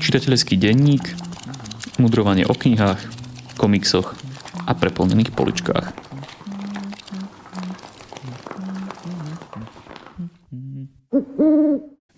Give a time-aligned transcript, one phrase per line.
[0.00, 1.04] Čitateľský denník,
[1.96, 3.00] mudrovanie o knihách,
[3.56, 4.12] komiksoch
[4.66, 5.86] a preplnených poličkách.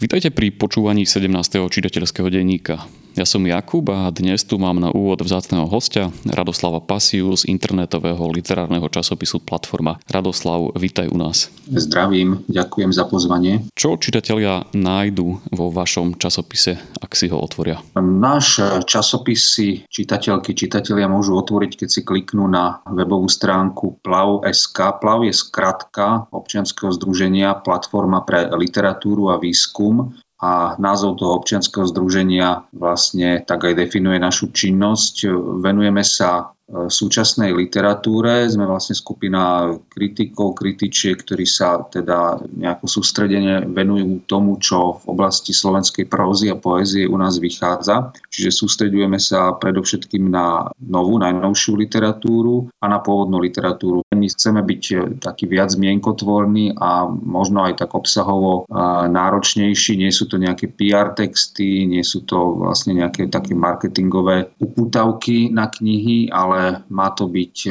[0.03, 1.31] Vítajte pri počúvaní 17.
[1.71, 2.83] čitateľského denníka.
[3.13, 8.25] Ja som Jakub a dnes tu mám na úvod vzácného hostia Radoslava Pasiu z internetového
[8.33, 10.01] literárneho časopisu Platforma.
[10.09, 11.53] Radoslav, vítaj u nás.
[11.69, 13.69] Zdravím, ďakujem za pozvanie.
[13.77, 17.85] Čo čitatelia nájdu vo vašom časopise, ak si ho otvoria?
[18.01, 25.05] Náš časopis si čitateľky, čitatelia môžu otvoriť, keď si kliknú na webovú stránku PLAV.sk.
[25.05, 32.67] PLAV je skratka občianskeho združenia Platforma pre literatúru a výskum a názov toho občianského združenia
[32.75, 35.31] vlastne tak aj definuje našu činnosť.
[35.63, 38.49] Venujeme sa súčasnej literatúre.
[38.49, 45.53] Sme vlastne skupina kritikov, kritičiek, ktorí sa teda nejako sústredene venujú tomu, čo v oblasti
[45.53, 48.17] slovenskej prózy a poézie u nás vychádza.
[48.33, 54.01] Čiže sústredujeme sa predovšetkým na novú, najnovšiu literatúru a na pôvodnú literatúru.
[54.13, 54.85] My chceme byť
[55.21, 58.65] taký viac mienkotvorný a možno aj tak obsahovo
[59.13, 60.01] náročnejší.
[60.01, 65.69] Nie sú to nejaké PR texty, nie sú to vlastne nejaké také marketingové upútavky na
[65.69, 66.52] knihy, ale
[66.89, 67.71] má to byť e,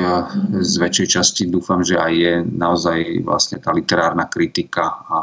[0.61, 5.17] z väčšej časti, dúfam, že aj je naozaj vlastne tá literárna kritika a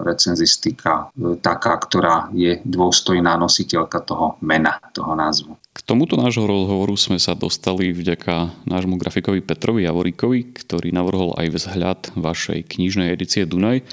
[0.00, 5.56] recenzistika e, taká, ktorá je dôstojná nositeľka toho mena, toho názvu.
[5.70, 11.46] K tomuto nášho rozhovoru sme sa dostali vďaka nášmu grafikovi Petrovi Javoríkovi, ktorý navrhol aj
[11.54, 13.86] vzhľad vašej knižnej edície Dunaj.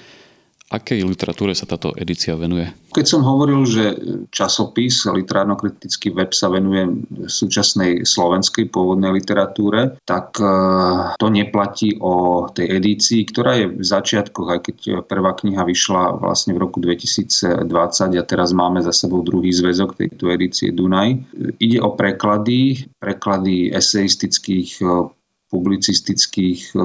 [0.68, 2.68] Akej literatúre sa táto edícia venuje?
[2.92, 3.96] Keď som hovoril, že
[4.36, 10.48] časopis, literárno-kritický web sa venuje súčasnej slovenskej pôvodnej literatúre, tak e,
[11.16, 16.52] to neplatí o tej edícii, ktorá je v začiatkoch, aj keď prvá kniha vyšla vlastne
[16.52, 17.64] v roku 2020
[18.20, 21.16] a teraz máme za sebou druhý zväzok tejto edície Dunaj.
[21.64, 25.16] Ide o preklady, preklady eseistických e,
[25.48, 26.80] publicistických e,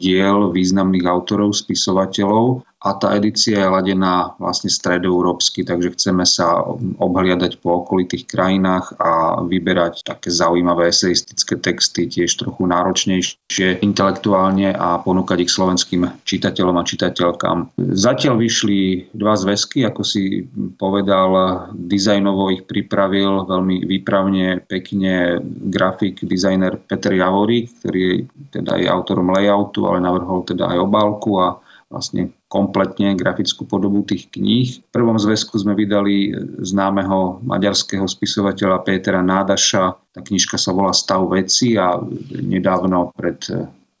[0.00, 6.64] diel významných autorov, spisovateľov a tá edícia je ladená vlastne stredoeurópsky, takže chceme sa
[6.96, 14.96] obhliadať po okolitých krajinách a vyberať také zaujímavé eseistické texty, tiež trochu náročnejšie intelektuálne a
[14.96, 17.76] ponúkať ich slovenským čitateľom a čitateľkám.
[17.92, 20.48] Zatiaľ vyšli dva zväzky, ako si
[20.80, 28.14] povedal, dizajnovo ich pripravil veľmi výpravne, pekne grafik, dizajner Petr Javorík, ktorý je,
[28.56, 31.60] teda je autorom layoutu, ale navrhol teda aj obálku a
[31.92, 34.82] vlastne kompletne grafickú podobu tých kníh.
[34.82, 39.94] V prvom zväzku sme vydali známeho maďarského spisovateľa Pétera Nádaša.
[40.10, 41.94] Tá knižka sa volá Stav veci a
[42.34, 43.38] nedávno pred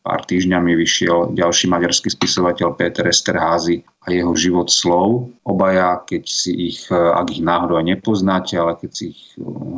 [0.02, 5.28] pár týždňami vyšiel ďalší maďarský spisovateľ Peter Esterházy a jeho život slov.
[5.44, 9.20] Obaja, keď si ich, ak ich náhodou aj nepoznáte, ale keď si ich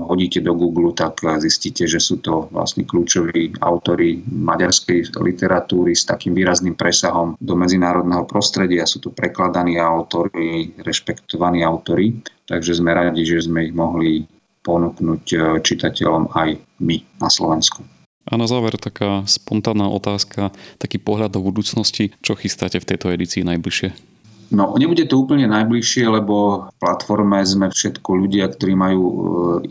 [0.06, 6.38] hodíte do Google, tak zistíte, že sú to vlastne kľúčoví autory maďarskej literatúry s takým
[6.38, 8.86] výrazným presahom do medzinárodného prostredia.
[8.86, 12.14] Sú to prekladaní autory, rešpektovaní autory.
[12.46, 14.22] Takže sme radi, že sme ich mohli
[14.62, 15.24] ponúknuť
[15.66, 17.82] čitateľom aj my na Slovensku.
[18.22, 23.42] A na záver taká spontánna otázka, taký pohľad do budúcnosti, čo chystáte v tejto edícii
[23.42, 24.11] najbližšie?
[24.52, 29.16] No, nebude to úplne najbližšie, lebo v platforme sme všetko ľudia, ktorí majú e,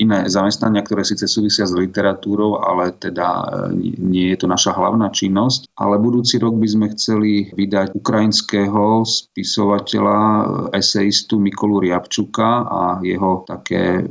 [0.01, 5.13] iné zamestnania, ktoré síce súvisia s literatúrou, ale teda e, nie je to naša hlavná
[5.13, 5.69] činnosť.
[5.77, 10.41] Ale budúci rok by sme chceli vydať ukrajinského spisovateľa, e,
[10.81, 14.05] eseistu Mikolu Riabčuka a jeho také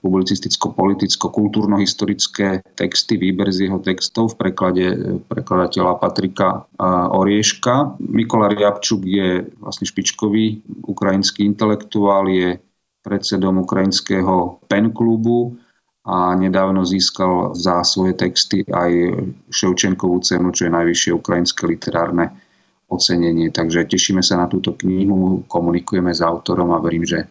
[0.00, 4.96] publicisticko-politicko-kultúrno-historické texty, výber z jeho textov v preklade
[5.28, 6.64] prekladateľa Patrika
[7.12, 7.96] Orieška.
[8.00, 12.62] Mikola Riabčuk je vlastne špič špičkový ukrajinský intelektuál, je
[13.02, 15.58] predsedom ukrajinského pen klubu
[16.06, 19.18] a nedávno získal za svoje texty aj
[19.50, 22.30] Ševčenkovú cenu, čo je najvyššie ukrajinské literárne
[22.86, 23.50] ocenenie.
[23.50, 27.26] Takže tešíme sa na túto knihu, komunikujeme s autorom a verím, že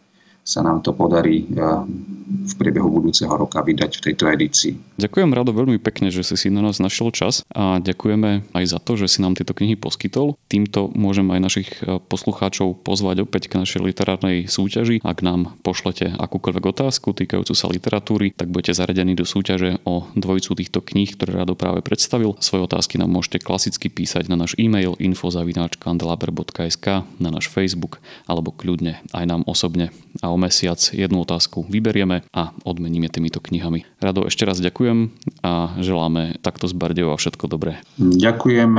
[0.46, 1.82] sa nám to podarí eh,
[2.26, 4.78] v priebehu budúceho roka vydať v tejto edícii.
[5.02, 8.78] Ďakujem Rado veľmi pekne, že si si na nás našiel čas a ďakujeme aj za
[8.78, 10.38] to, že si nám tieto knihy poskytol.
[10.46, 15.02] Týmto môžem aj našich eh, poslucháčov pozvať opäť k našej literárnej súťaži.
[15.02, 20.54] Ak nám pošlete akúkoľvek otázku týkajúcu sa literatúry, tak budete zaradení do súťaže o dvojicu
[20.62, 22.38] týchto kníh, ktoré Rado práve predstavil.
[22.38, 26.86] Svoje otázky nám môžete klasicky písať na náš e-mail infozavináčkandelaber.sk,
[27.18, 27.98] na náš Facebook
[28.30, 29.90] alebo kľudne aj nám osobne.
[30.22, 33.88] A o mesiac jednu otázku vyberieme a odmeníme týmito knihami.
[34.04, 37.80] Rado, ešte raz ďakujem a želáme takto z Bardejova všetko dobré.
[37.96, 38.72] Ďakujem,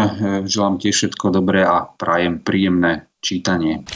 [0.45, 3.89] želám tiež všetko dobré a prajem príjemné čítanie.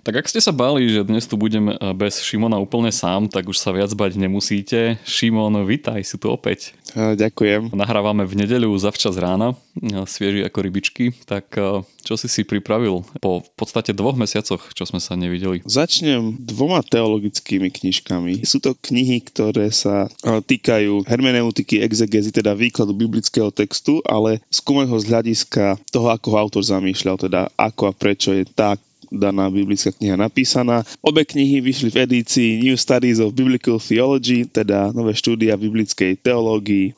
[0.00, 3.58] Tak ak ste sa báli, že dnes tu budem bez Šimona úplne sám, tak už
[3.58, 5.02] sa viac bať nemusíte.
[5.02, 6.78] Šimon, vitaj, si tu opäť.
[6.94, 7.74] Ďakujem.
[7.74, 9.58] Nahrávame v nedeľu zavčas rána,
[10.06, 11.04] svieži ako rybičky.
[11.26, 11.58] Tak
[12.06, 15.66] čo si si pripravil po v podstate dvoch mesiacoch, čo sme sa nevideli?
[15.66, 18.46] Začnem dvoma teologickými knižkami.
[18.46, 24.98] Sú to knihy, ktoré sa týkajú hermeneutiky, exegezy, teda výkladu biblického textu, ale skúmajú ho
[25.02, 28.78] z hľadiska toho, ako ho autor zamýšľal, teda ako a prečo je tak
[29.10, 30.86] daná biblická kniha napísaná.
[31.02, 36.94] Obe knihy vyšli v edícii New Studies of Biblical Theology, teda nové štúdia biblickej teológii.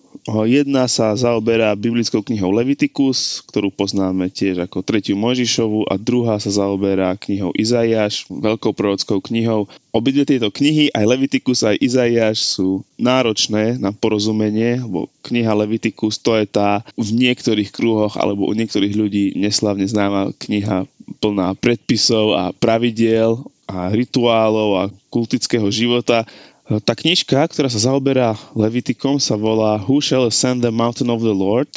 [0.47, 6.53] Jedna sa zaoberá biblickou knihou Leviticus, ktorú poznáme tiež ako tretiu Možišovu a druhá sa
[6.53, 9.67] zaoberá knihou Izaiáš, veľkou prorockou knihou.
[9.91, 16.39] Obidve tieto knihy, aj Leviticus, aj Izaiáš sú náročné na porozumenie, lebo kniha Leviticus to
[16.39, 20.87] je tá v niektorých kruhoch alebo u niektorých ľudí neslavne známa kniha
[21.19, 26.29] plná predpisov a pravidiel a rituálov a kultického života.
[26.63, 31.35] Tá knižka, ktorá sa zaoberá Levitikom, sa volá Who shall ascend the mountain of the
[31.35, 31.69] Lord?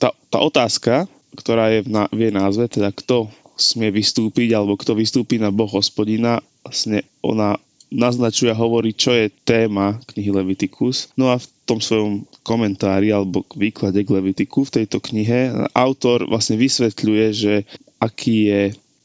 [0.00, 1.04] Tá, tá otázka,
[1.36, 3.28] ktorá je v, na, v jej názve, teda kto
[3.60, 7.60] smie vystúpiť alebo kto vystúpi na Boh hospodina, vlastne ona
[7.92, 11.12] naznačuje a hovorí, čo je téma knihy Leviticus.
[11.20, 16.56] No a v tom svojom komentári alebo výklade k Levitiku v tejto knihe autor vlastne
[16.56, 17.54] vysvetľuje, že
[18.00, 18.62] aký je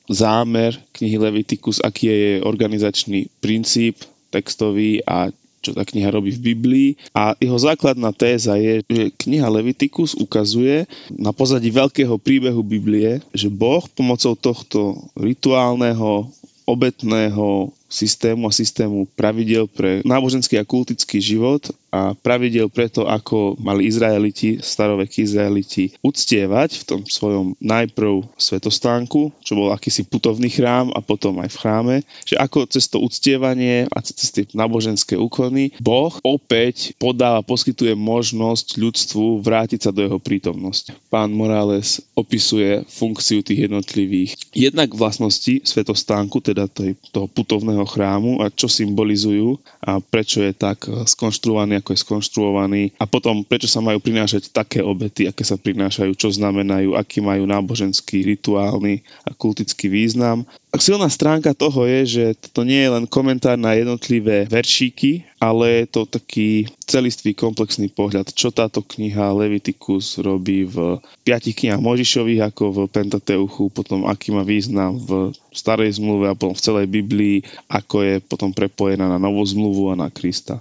[0.08, 4.00] zámer knihy Leviticus, aký je jej organizačný princíp
[4.36, 5.32] textový a
[5.66, 6.90] čo tá kniha robí v Biblii.
[7.18, 13.50] A jeho základná téza je, že kniha Leviticus ukazuje na pozadí veľkého príbehu Biblie, že
[13.50, 16.30] Boh pomocou tohto rituálneho,
[16.70, 23.88] obetného systému a systému pravidel pre náboženský a kultický život a pravidel preto, ako mali
[23.88, 31.00] Izraeliti, starovekí Izraeliti, uctievať v tom svojom najprv svetostánku, čo bol akýsi putovný chrám a
[31.00, 31.96] potom aj v chráme,
[32.28, 38.76] že ako cez to uctievanie a cez tie náboženské úkony Boh opäť podáva, poskytuje možnosť
[38.76, 40.92] ľudstvu vrátiť sa do jeho prítomnosti.
[41.08, 46.68] Pán Morales opisuje funkciu tých jednotlivých jednak vlastností svetostánku, teda
[47.12, 53.04] toho putovného chrámu a čo symbolizujú a prečo je tak skonštruovaný, ako je skonštruovaný a
[53.04, 58.24] potom prečo sa majú prinášať také obety, aké sa prinášajú, čo znamenajú, aký majú náboženský,
[58.24, 60.48] rituálny a kultický význam.
[60.75, 65.86] Silná stránka toho je, že to nie je len komentár na jednotlivé veršíky, ale je
[65.94, 72.63] to taký celistvý komplexný pohľad, čo táto kniha Leviticus robí v piatich knihách Možišových, ako
[72.74, 77.38] v Pentateuchu, potom aký má význam v starej zmluve a potom v celej Biblii,
[77.69, 80.57] ako je potom prepojená na novú zmluvu a na Krista.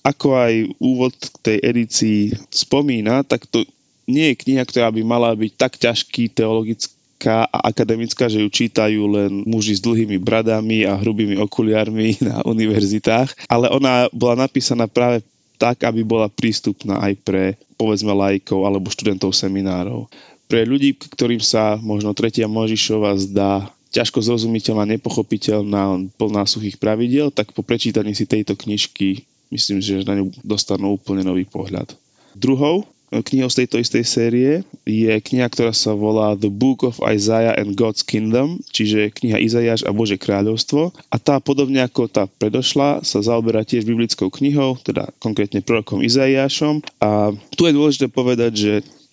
[0.00, 3.68] Ako aj úvod k tej edícii spomína, tak to
[4.08, 9.06] nie je kniha, ktorá by mala byť tak ťažký teologický taká akademická, že ju čítajú
[9.06, 15.22] len muži s dlhými bradami a hrubými okuliarmi na univerzitách, ale ona bola napísaná práve
[15.54, 20.10] tak, aby bola prístupná aj pre povedzme lajkov alebo študentov seminárov.
[20.50, 27.54] Pre ľudí, ktorým sa možno tretia Možišova zdá ťažko zrozumiteľná, nepochopiteľná, plná suchých pravidiel, tak
[27.54, 29.22] po prečítaní si tejto knižky
[29.54, 31.94] myslím, že na ňu dostanú úplne nový pohľad.
[32.34, 32.88] Druhou
[33.20, 34.50] knihou z tejto istej série
[34.88, 39.84] je kniha, ktorá sa volá The Book of Isaiah and God's Kingdom, čiže kniha Izaiáš
[39.84, 40.96] a Bože kráľovstvo.
[41.12, 46.80] A tá podobne ako tá predošla sa zaoberá tiež biblickou knihou, teda konkrétne prorokom Izaiášom.
[47.04, 48.72] A tu je dôležité povedať, že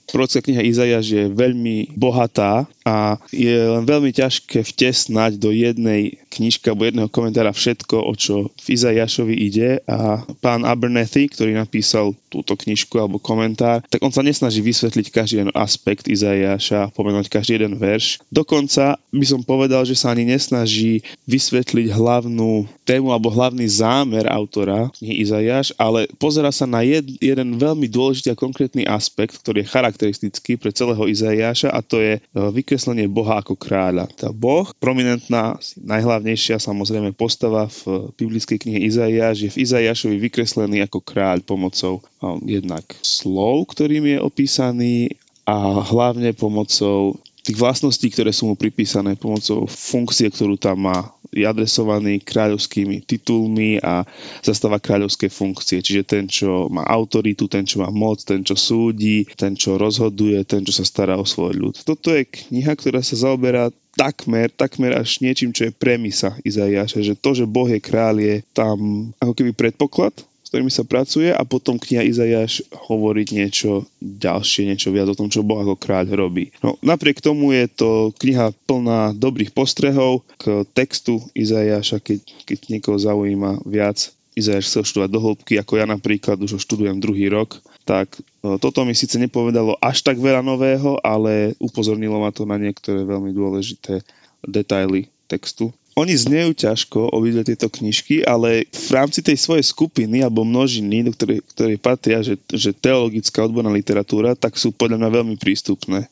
[0.10, 6.70] Prorocká kniha Izajaš je veľmi bohatá a je len veľmi ťažké vtesnať do jednej knižky
[6.70, 12.54] alebo jedného komentára všetko, o čo v Izajašovi ide a pán Abernethy, ktorý napísal túto
[12.54, 17.78] knižku alebo komentár, tak on sa nesnaží vysvetliť každý jeden aspekt Izajaša, pomenovať každý jeden
[17.78, 18.22] verš.
[18.30, 24.94] Dokonca by som povedal, že sa ani nesnaží vysvetliť hlavnú tému alebo hlavný zámer autora
[24.98, 29.72] knihy Izajaš, ale pozera sa na jed, jeden veľmi dôležitý a konkrétny aspekt, ktorý je
[29.74, 34.08] charakter charakteristický pre celého Izaiáša a to je e, vykreslenie Boha ako kráľa.
[34.16, 41.04] Tá Boh, prominentná, najhlavnejšia samozrejme postava v biblickej knihe Izaiáš, je v Izaiášovi vykreslený ako
[41.04, 42.00] kráľ pomocou
[42.48, 44.96] jednak slov, ktorým je opísaný
[45.44, 51.50] a hlavne pomocou tých vlastností, ktoré sú mu pripísané pomocou funkcie, ktorú tam má je
[51.50, 54.04] adresovaný kráľovskými titulmi a
[54.44, 55.80] zastáva kráľovské funkcie.
[55.80, 60.44] Čiže ten, čo má autoritu, ten, čo má moc, ten, čo súdi, ten, čo rozhoduje,
[60.44, 61.76] ten, čo sa stará o svoj ľud.
[61.84, 67.20] Toto je kniha, ktorá sa zaoberá takmer, takmer až niečím, čo je premisa Izaiáša, že
[67.20, 70.16] to, že Boh je kráľ, je tam ako keby predpoklad,
[70.50, 75.46] ktorými sa pracuje a potom kniha Izajáš hovoriť niečo ďalšie, niečo viac o tom, čo
[75.46, 76.50] Boh ako kráľ robí.
[76.66, 82.98] No, napriek tomu je to kniha plná dobrých postrehov k textu Izajáša, keď, keď niekoho
[82.98, 84.10] zaujíma viac.
[84.34, 88.56] Izajáš chcel študovať do hĺbky, ako ja napríklad už ho študujem druhý rok, tak e,
[88.62, 93.36] toto mi síce nepovedalo až tak veľa nového, ale upozornilo ma to na niektoré veľmi
[93.36, 94.00] dôležité
[94.46, 95.76] detaily textu.
[96.00, 101.12] Oni znejú ťažko obidve tieto knižky, ale v rámci tej svojej skupiny alebo množiny, do
[101.12, 106.08] ktorej, ktorej patria, že, že teologická odborná literatúra, tak sú podľa mňa veľmi prístupné.
[106.08, 106.10] E,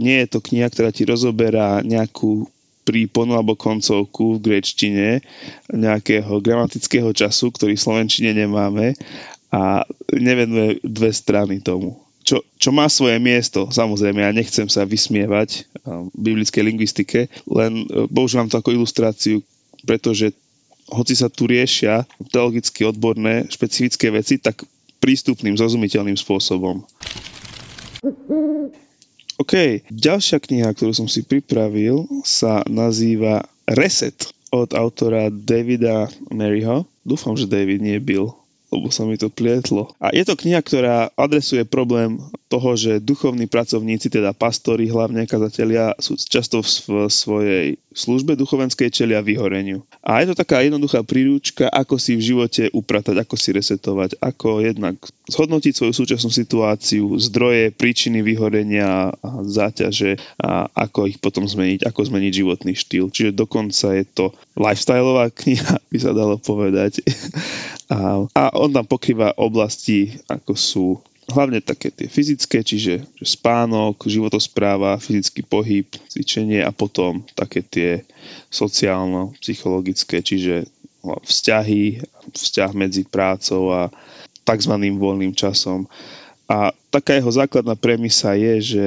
[0.00, 2.48] nie je to kniha, ktorá ti rozoberá nejakú
[2.88, 5.20] príponu alebo koncovku v grečtine
[5.68, 8.96] nejakého gramatického času, ktorý v slovenčine nemáme
[9.52, 9.84] a
[10.16, 12.00] nevenuje dve strany tomu
[12.30, 13.66] čo, čo má svoje miesto.
[13.66, 15.66] Samozrejme, ja nechcem sa vysmievať
[16.14, 19.42] biblickej lingvistike, len uh, používam to ako ilustráciu,
[19.82, 20.30] pretože
[20.86, 24.62] hoci sa tu riešia teologicky odborné špecifické veci, tak
[25.02, 26.86] prístupným, zrozumiteľným spôsobom.
[29.40, 36.84] OK, ďalšia kniha, ktorú som si pripravil, sa nazýva Reset od autora Davida Maryho.
[37.06, 38.39] Dúfam, že David nie Bill
[38.70, 39.90] lebo sa mi to plietlo.
[39.98, 45.94] A je to kniha, ktorá adresuje problém toho, že duchovní pracovníci, teda pastori, hlavne kazatelia,
[45.98, 49.82] sú často v svojej službe duchovenskej čelia vyhoreniu.
[50.02, 54.62] A je to taká jednoduchá príručka, ako si v živote upratať, ako si resetovať, ako
[54.62, 54.96] jednak
[55.26, 62.06] zhodnotiť svoju súčasnú situáciu, zdroje, príčiny vyhorenia a záťaže a ako ich potom zmeniť, ako
[62.06, 63.10] zmeniť životný štýl.
[63.10, 67.02] Čiže dokonca je to lifestyleová kniha, by sa dalo povedať.
[67.90, 70.86] A, a on tam pokrýva oblasti, ako sú
[71.30, 77.90] hlavne také tie fyzické, čiže spánok, životospráva, fyzický pohyb, cvičenie a potom také tie
[78.50, 80.66] sociálno-psychologické, čiže
[81.02, 82.02] vzťahy,
[82.34, 83.82] vzťah medzi prácou a
[84.44, 84.74] tzv.
[84.94, 85.86] voľným časom.
[86.50, 88.84] A taká jeho základná premisa je, že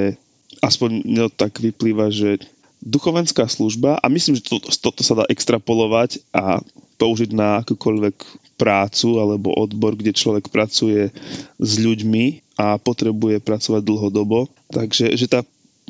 [0.60, 2.44] aspoň no, tak vyplýva, že
[2.84, 6.60] duchovenská služba, a myslím, že toto, toto sa dá extrapolovať a
[6.96, 8.16] použiť na akúkoľvek
[8.54, 11.10] prácu alebo odbor, kde človek pracuje
[11.58, 14.46] s ľuďmi a potrebuje pracovať dlhodobo.
[14.70, 15.42] Takže že tá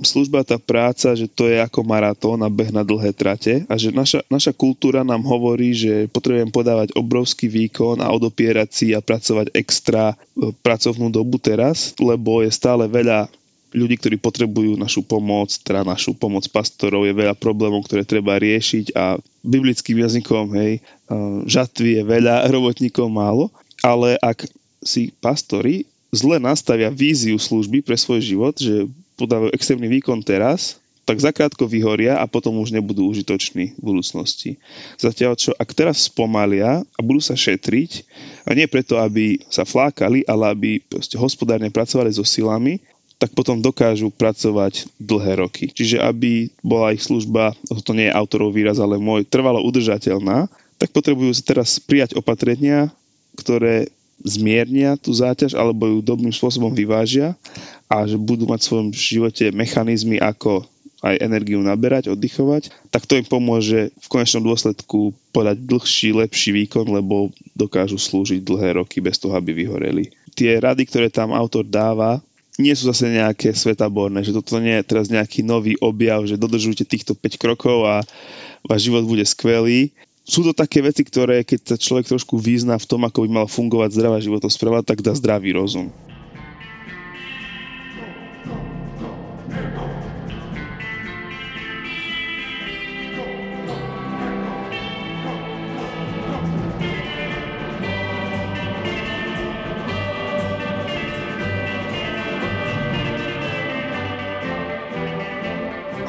[0.03, 3.95] služba, tá práca, že to je ako maratón a beh na dlhé trate a že
[3.95, 9.55] naša, naša kultúra nám hovorí, že potrebujem podávať obrovský výkon a odopierať si a pracovať
[9.55, 13.31] extra e, pracovnú dobu teraz, lebo je stále veľa
[13.75, 18.95] ľudí, ktorí potrebujú našu pomoc, teda našu pomoc pastorov, je veľa problémov, ktoré treba riešiť
[18.95, 20.73] a biblickým jazykom, hej,
[21.51, 23.51] žatvy je veľa, robotníkov málo,
[23.83, 24.47] ale ak
[24.81, 28.87] si pastori zle nastavia víziu služby pre svoj život, že
[29.19, 34.57] podávajú extrémny výkon teraz, tak zakrátko vyhoria a potom už nebudú užitoční v budúcnosti.
[34.97, 38.09] Zatiaľ čo ak teraz spomalia a budú sa šetriť,
[38.49, 40.71] a nie preto, aby sa flákali, ale aby
[41.21, 42.81] hospodárne pracovali so silami,
[43.19, 45.71] tak potom dokážu pracovať dlhé roky.
[45.71, 47.55] Čiže aby bola ich služba,
[47.87, 52.91] to nie je autorov výraz, ale môj, trvalo udržateľná, tak potrebujú teraz prijať opatrenia,
[53.39, 53.89] ktoré
[54.23, 57.35] zmiernia tú záťaž alebo ju dobrým spôsobom vyvážia
[57.91, 60.65] a že budú mať v svojom živote mechanizmy, ako
[61.05, 66.89] aj energiu naberať, oddychovať, tak to im pomôže v konečnom dôsledku podať dlhší, lepší výkon,
[66.89, 70.17] lebo dokážu slúžiť dlhé roky bez toho, aby vyhoreli.
[70.33, 74.87] Tie rady, ktoré tam autor dáva, nie sú zase nejaké svetaborné, že toto nie je
[74.87, 78.07] teraz nejaký nový objav, že dodržujte týchto 5 krokov a
[78.63, 79.91] váš život bude skvelý.
[80.25, 83.47] Sú to také veci, ktoré keď sa človek trošku význa v tom, ako by mal
[83.51, 85.91] fungovať zdravá životospráva, tak dá zdravý rozum.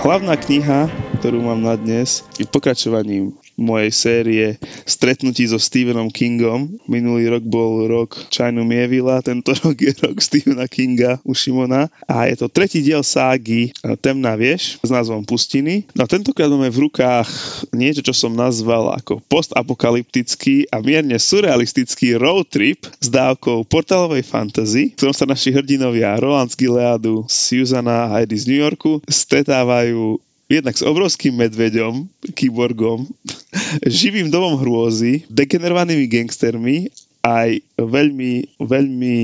[0.06, 0.86] Hlavná kniha,
[1.18, 4.48] ktorú mám na dnes, je pokračovaním mojej série
[4.84, 6.68] stretnutí so Stephenom Kingom.
[6.88, 12.28] Minulý rok bol rok Chinu Mievila, tento rok je rok Stephena Kinga u Šimona a
[12.28, 15.88] je to tretí diel ságy e, Temná vieš s názvom Pustiny.
[15.96, 17.30] No a tentokrát máme v rukách
[17.72, 24.94] niečo, čo som nazval ako postapokalyptický a mierne surrealistický road trip s dávkou portálovej fantasy,
[24.94, 30.20] v ktorom sa naši hrdinovia Roland z Gileadu, Susanna a Heidi z New Yorku stretávajú
[30.50, 32.06] jednak s obrovským medveďom,
[32.38, 33.10] kyborgom,
[33.86, 36.90] živým domom hrôzy, degenerovanými gangstermi
[37.26, 39.16] aj veľmi, veľmi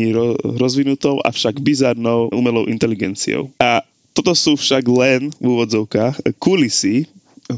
[0.57, 3.53] rozvinutou, avšak bizarnou umelou inteligenciou.
[3.61, 3.85] A
[4.17, 7.05] toto sú však len v úvodzovkách kulisy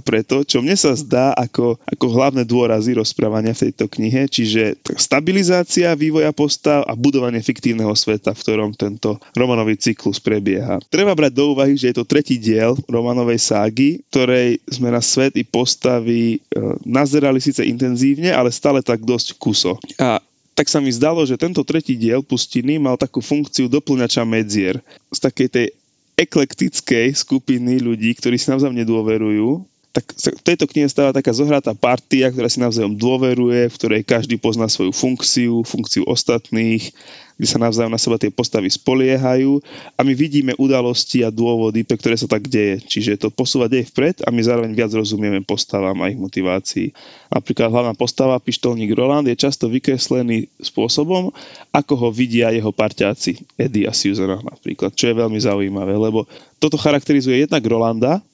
[0.01, 5.93] preto, čo mne sa zdá ako, ako hlavné dôrazy rozprávania v tejto knihe, čiže stabilizácia
[5.93, 10.81] vývoja postav a budovanie fiktívneho sveta, v ktorom tento romanový cyklus prebieha.
[10.89, 15.35] Treba brať do úvahy, že je to tretí diel romanovej ságy, ktorej sme na svet
[15.37, 19.75] i postavy e, nazerali síce intenzívne, ale stále tak dosť kuso.
[19.99, 20.23] A
[20.53, 24.77] tak sa mi zdalo, že tento tretí diel Pustiny mal takú funkciu doplňača medzier.
[25.09, 25.67] Z takej tej
[26.13, 32.33] eklektickej skupiny ľudí, ktorí si navzájom nedôverujú, tak v tejto knihe stáva taká zohratá partia,
[32.33, 36.89] ktorá si navzájom dôveruje, v ktorej každý pozná svoju funkciu, funkciu ostatných,
[37.37, 39.61] kde sa navzájom na seba tie postavy spoliehajú
[39.93, 42.81] a my vidíme udalosti a dôvody, pre ktoré sa tak deje.
[42.81, 46.89] Čiže to posúva dej vpred a my zároveň viac rozumieme postavám a ich motivácii.
[47.29, 51.29] Napríklad hlavná postava, pištolník Roland, je často vykreslený spôsobom,
[51.69, 56.25] ako ho vidia jeho parťáci, Eddie a Susan napríklad, čo je veľmi zaujímavé, lebo
[56.57, 58.25] toto charakterizuje jednak Rolanda,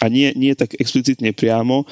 [0.00, 1.84] a nie, nie tak explicitne priamo,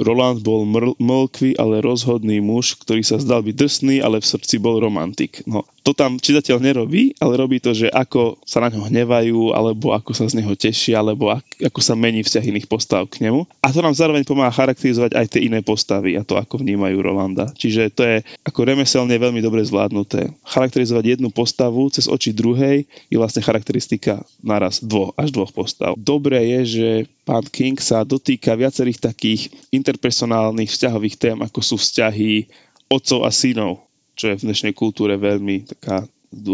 [0.00, 4.58] Roland bol mr- mlkvý, ale rozhodný muž, ktorý sa zdal byť drsný, ale v srdci
[4.58, 5.46] bol romantik.
[5.46, 9.92] No, to tam čitateľ nerobí, ale robí to, že ako sa na ňo hnevajú, alebo
[9.92, 13.44] ako sa z neho teší, alebo ak, ako sa mení vzťah iných postav k nemu.
[13.60, 17.52] A to nám zároveň pomáha charakterizovať aj tie iné postavy a to, ako vnímajú Rolanda.
[17.52, 18.16] Čiže to je
[18.48, 20.32] ako remeselne veľmi dobre zvládnuté.
[20.48, 25.92] Charakterizovať jednu postavu cez oči druhej je vlastne charakteristika naraz dvoch až dvoch postav.
[26.00, 26.88] Dobré je, že
[27.24, 29.52] pán King sa dotýka viacerých takých
[29.84, 32.48] interpersonálnych vzťahových tém, ako sú vzťahy
[32.88, 33.84] otcov a synov,
[34.16, 36.08] čo je v dnešnej kultúre veľmi taká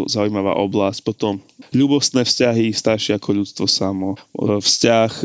[0.06, 1.00] zaujímavá oblasť.
[1.02, 1.40] Potom
[1.72, 5.24] ľubostné vzťahy, staršie ako ľudstvo samo, vzťah e,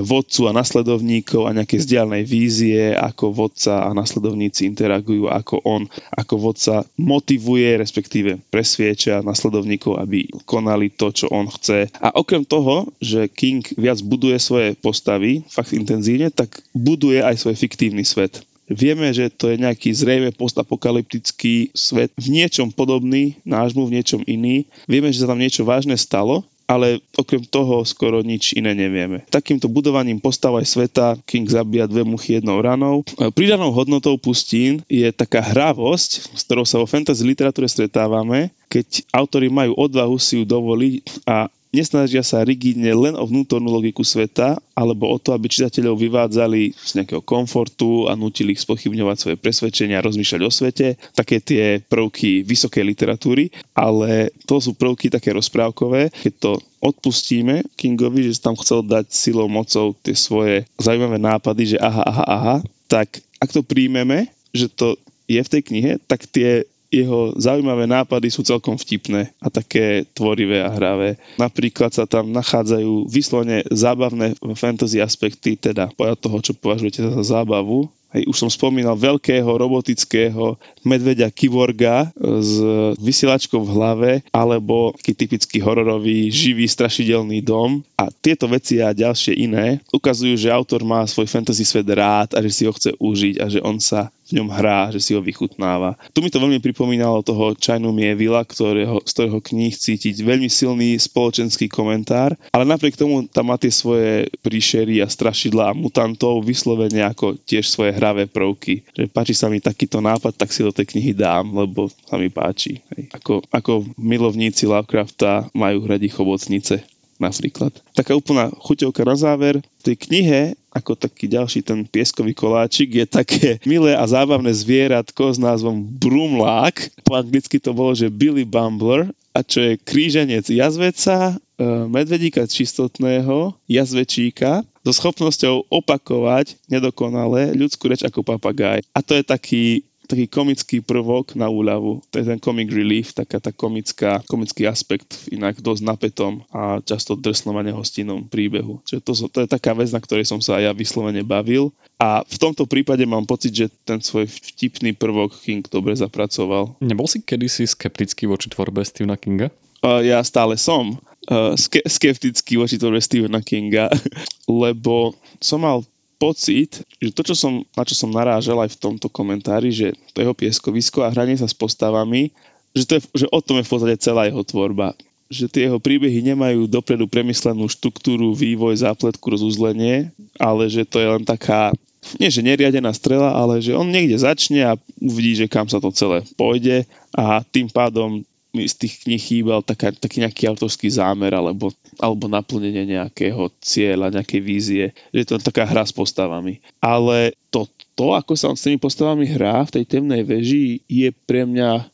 [0.00, 6.34] vodcu a nasledovníkov a nejaké vzdialnej vízie, ako vodca a nasledovníci interagujú, ako on, ako
[6.40, 11.90] vodca motivuje, respektíve presvieča nasledovníkov, aby konali to, čo on chce.
[12.00, 17.56] A okrem toho, že King viac buduje svoje postavy, fakt intenzívne, tak buduje aj svoj
[17.56, 24.00] fiktívny svet Vieme, že to je nejaký zrejme postapokalyptický svet, v niečom podobný nášmu, v
[24.00, 24.64] niečom iný.
[24.88, 29.20] Vieme, že sa tam niečo vážne stalo, ale okrem toho skoro nič iné nevieme.
[29.28, 33.04] Takýmto budovaním postav aj sveta King zabíja dve muchy jednou ranou.
[33.36, 39.52] Pridanou hodnotou pustín je taká hravosť, s ktorou sa vo fantasy literatúre stretávame, keď autori
[39.52, 45.10] majú odvahu si ju dovoliť a nesnažia sa rigidne len o vnútornú logiku sveta, alebo
[45.10, 50.40] o to, aby čitateľov vyvádzali z nejakého komfortu a nutili ich spochybňovať svoje presvedčenia, rozmýšľať
[50.46, 50.86] o svete,
[51.18, 58.30] také tie prvky vysokej literatúry, ale to sú prvky také rozprávkové, keď to odpustíme Kingovi,
[58.30, 62.56] že tam chcel dať silou, mocou tie svoje zaujímavé nápady, že aha, aha, aha,
[62.86, 66.68] tak ak to príjmeme, že to je v tej knihe, tak tie
[67.02, 71.18] jeho zaujímavé nápady sú celkom vtipné a také tvorivé a hravé.
[71.40, 77.90] Napríklad sa tam nachádzajú vyslovene zábavné fantasy aspekty, teda podľa toho, čo považujete za zábavu,
[78.14, 80.54] Hej, už som spomínal veľkého robotického
[80.86, 82.62] medveďa Kivorga s
[83.02, 89.34] vysielačkou v hlave alebo taký typický hororový živý strašidelný dom a tieto veci a ďalšie
[89.34, 93.42] iné ukazujú, že autor má svoj fantasy svet rád a že si ho chce užiť
[93.42, 95.94] a že on sa ňom hrá, že si ho vychutnáva.
[96.10, 100.98] Tu mi to veľmi pripomínalo toho Čajnu Mievila, ktorého, z ktorého kníh cítiť veľmi silný
[100.98, 107.06] spoločenský komentár, ale napriek tomu tam má tie svoje príšery a strašidla a mutantov vyslovene
[107.06, 108.82] ako tiež svoje hravé prvky.
[108.94, 112.28] Že páči sa mi takýto nápad, tak si do tej knihy dám, lebo sa mi
[112.28, 112.82] páči.
[112.94, 113.14] Hej.
[113.14, 116.82] Ako, ako milovníci Lovecrafta majú hradi chobotnice
[117.18, 117.72] napríklad.
[117.94, 119.62] Taká úplná chuťovka na záver.
[119.80, 120.40] V tej knihe,
[120.74, 127.06] ako taký ďalší ten pieskový koláčik, je také milé a zábavné zvieratko s názvom Brumlák.
[127.06, 133.54] Po anglicky to bolo, že Billy Bumbler, a čo je kríženec jazveca, e, medvedíka čistotného,
[133.70, 138.84] jazvečíka, so schopnosťou opakovať nedokonale ľudskú reč ako papagaj.
[138.92, 139.64] A to je taký
[140.04, 142.04] taký komický prvok na úľavu.
[142.12, 146.80] To je ten comic relief, taká tá komická, komický aspekt v inak dosť napätom a
[146.84, 148.84] často drsnom a nehostinnom príbehu.
[148.84, 151.72] Čiže to, to je taká vec, na ktorej som sa aj ja vyslovene bavil.
[151.96, 156.76] A v tomto prípade mám pocit, že ten svoj vtipný prvok King dobre zapracoval.
[156.84, 159.48] Nebol si kedysi skeptický voči tvorbe Stephena Kinga?
[159.84, 160.96] Uh, ja stále som
[161.28, 163.92] uh, ske- skeptický voči tvorbe Stephena Kinga,
[164.48, 165.84] lebo som mal
[166.24, 170.24] pocit, že to, čo som, na čo som narážal aj v tomto komentári, že to
[170.24, 172.32] jeho pieskovisko a hranie sa s postavami,
[172.72, 174.96] že, to je, že o tom je v podstate celá jeho tvorba.
[175.28, 180.08] Že tie jeho príbehy nemajú dopredu premyslenú štruktúru, vývoj, zápletku, rozuzlenie,
[180.40, 181.76] ale že to je len taká,
[182.16, 184.72] nie že neriadená strela, ale že on niekde začne a
[185.04, 189.60] uvidí, že kam sa to celé pôjde a tým pádom mi z tých kníh chýbal
[189.66, 194.84] taká, taký nejaký autorský zámer alebo, alebo naplnenie nejakého cieľa, nejakej vízie.
[195.10, 196.62] Je to taká hra s postavami.
[196.78, 197.66] Ale to,
[197.98, 201.90] to, ako sa on s tými postavami hrá v tej temnej veži, je pre mňa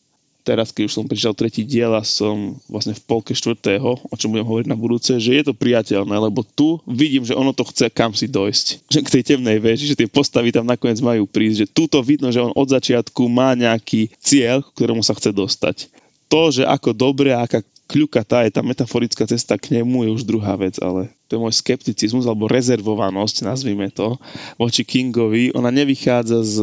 [0.51, 4.33] teraz, keď už som prišiel tretí diel a som vlastne v polke štvrtého, o čom
[4.33, 7.93] budem hovoriť na budúce, že je to priateľné, lebo tu vidím, že ono to chce
[7.93, 8.67] kam si dojsť.
[8.93, 12.35] Že k tej temnej veži, že tie postavy tam nakoniec majú prísť, že túto vidno,
[12.35, 15.87] že on od začiatku má nejaký cieľ, k ktorému sa chce dostať.
[16.31, 20.23] To, že ako dobre a aká kľukatá je tá metaforická cesta k nemu, je už
[20.23, 24.15] druhá vec, ale to je môj skepticizmus alebo rezervovanosť, nazvime to,
[24.55, 25.51] voči Kingovi.
[25.59, 26.57] Ona nevychádza z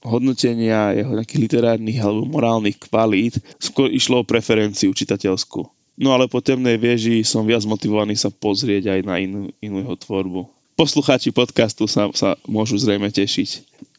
[0.00, 5.68] hodnotenia jeho nejakých literárnych alebo morálnych kvalít, skôr išlo o preferenciu čitateľskú.
[6.00, 9.96] No ale po temnej vieži som viac motivovaný sa pozrieť aj na inú, inú jeho
[10.00, 10.48] tvorbu.
[10.72, 13.48] Poslucháči podcastu sa, sa môžu zrejme tešiť,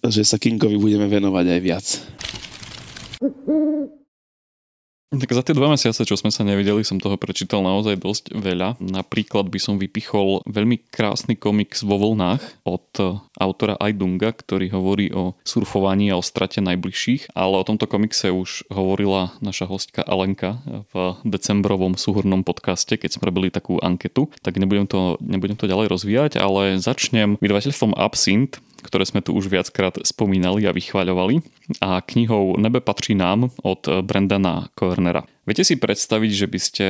[0.10, 1.86] že sa Kingovi budeme venovať aj viac.
[5.14, 8.82] Tak za tie dva mesiace, čo sme sa nevideli, som toho prečítal naozaj dosť veľa.
[8.82, 15.38] Napríklad by som vypichol veľmi krásny komiks vo vlnách od autora Aidunga, ktorý hovorí o
[15.46, 20.58] surfovaní a o strate najbližších, ale o tomto komikse už hovorila naša hostka Alenka
[20.90, 25.94] v decembrovom súhrnom podcaste, keď sme robili takú anketu, tak nebudem to, nebudem to ďalej
[25.94, 31.40] rozvíjať, ale začnem vydavateľstvom Absint, ktoré sme tu už viackrát spomínali a vychváľovali
[31.80, 35.24] a knihou Nebe patrí nám od Brendana Koernera.
[35.48, 36.86] Viete si predstaviť, že by ste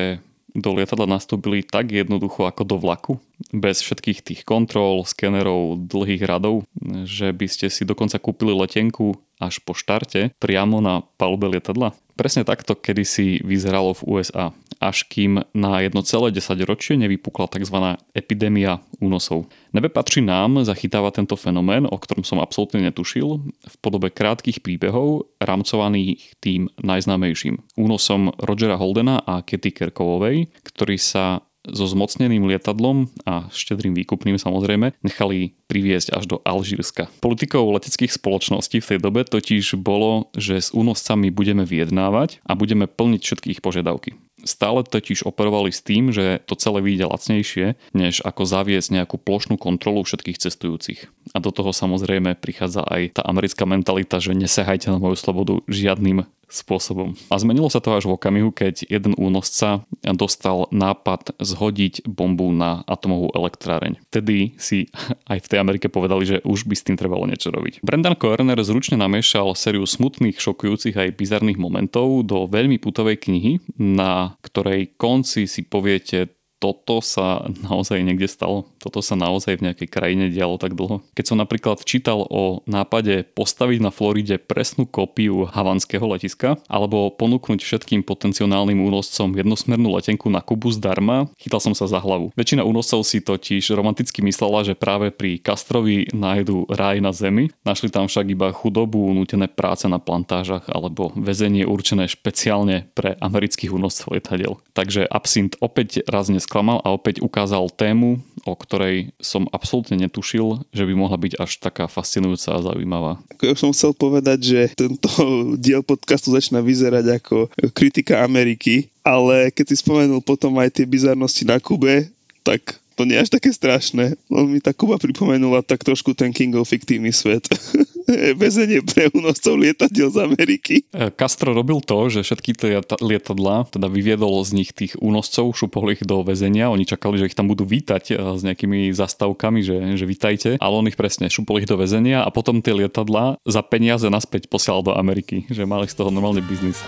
[0.53, 3.13] do lietadla nastúpili tak jednoducho ako do vlaku,
[3.49, 6.69] bez všetkých tých kontrol, skenerov, dlhých radov,
[7.09, 11.97] že by ste si dokonca kúpili letenku až po štarte priamo na palube lietadla?
[12.13, 17.97] Presne takto kedysi vyzeralo v USA, až kým na jedno celé 10 ročie nevypukla tzv.
[18.13, 19.49] epidémia únosov.
[19.73, 25.33] Nebe patrí nám zachytáva tento fenomén, o ktorom som absolútne netušil, v podobe krátkých príbehov,
[25.41, 27.81] rámcovaných tým najznámejším.
[27.81, 34.95] Únosom Rogera Holdena a Katy Kerkovovej, ktorý sa so zmocneným lietadlom a štedrým výkupným samozrejme
[34.99, 37.07] nechali priviesť až do Alžírska.
[37.23, 42.85] Politikou leteckých spoločností v tej dobe totiž bolo, že s únoscami budeme vyjednávať a budeme
[42.85, 44.19] plniť všetky ich požiadavky.
[44.43, 49.55] Stále totiž operovali s tým, že to celé vyjde lacnejšie, než ako zaviesť nejakú plošnú
[49.55, 51.07] kontrolu všetkých cestujúcich.
[51.31, 56.27] A do toho samozrejme prichádza aj tá americká mentalita, že nesahajte na moju slobodu žiadnym
[56.53, 57.17] spôsobom.
[57.33, 59.81] A zmenilo sa to až v okamihu, keď jeden únosca
[60.13, 63.97] dostal nápad zhodiť bombu na atomovú elektráreň.
[64.13, 64.93] Vtedy si
[65.31, 67.81] aj v tej Amerike povedali, že už by s tým trebalo niečo robiť.
[67.81, 74.37] Brendan Koerner zručne namiešal sériu smutných, šokujúcich aj bizarných momentov do veľmi putovej knihy, na
[74.45, 76.29] ktorej konci si poviete,
[76.63, 78.71] toto sa naozaj niekde stalo.
[78.83, 80.99] Toto sa naozaj v nejakej krajine dialo tak dlho.
[81.15, 87.63] Keď som napríklad čítal o nápade postaviť na Floride presnú kópiu havanského letiska alebo ponúknuť
[87.63, 92.35] všetkým potenciálnym únoscom jednosmernú letenku na Kubu zdarma, chytal som sa za hlavu.
[92.35, 97.55] Väčšina únoscov si totiž romanticky myslela, že práve pri Castrovi nájdu ráj na zemi.
[97.63, 103.71] Našli tam však iba chudobu, nútené práce na plantážach alebo väzenie určené špeciálne pre amerických
[103.71, 104.59] únoscov lietadiel.
[104.75, 110.81] Takže Absint opäť raz nesklamal a opäť ukázal tému, o ktorej som absolútne netušil, že
[110.81, 113.21] by mohla byť až taká fascinujúca a zaujímavá.
[113.37, 115.13] Ja som chcel povedať, že tento
[115.61, 121.45] diel podcastu začína vyzerať ako kritika Ameriky, ale keď si spomenul potom aj tie bizarnosti
[121.45, 122.09] na Kube,
[122.41, 124.15] tak to nie je až také strašné.
[124.29, 127.49] No mi tá Kuba pripomenula tak trošku ten Kingov fiktívny svet.
[128.41, 130.75] Vezenie pre únoscov lietadiel z Ameriky.
[130.91, 135.95] E, Castro robil to, že všetky tie lietadla, teda vyviedol z nich tých únoscov, šupol
[135.95, 139.77] ich do väzenia, oni čakali, že ich tam budú vítať e, s nejakými zastavkami, že,
[139.95, 143.61] že vítajte, ale on ich presne šupol ich do väzenia a potom tie lietadla za
[143.63, 146.83] peniaze naspäť posielal do Ameriky, že mali z toho normálny biznis.